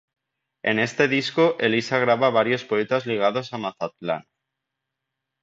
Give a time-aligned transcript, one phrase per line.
[0.63, 4.23] En este disco Elisa graba a varios poetas ligados a Mazatlán.